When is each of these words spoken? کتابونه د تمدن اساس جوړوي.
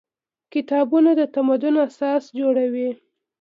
کتابونه 0.53 1.11
د 1.19 1.21
تمدن 1.35 1.75
اساس 1.87 2.23
جوړوي. 2.39 2.89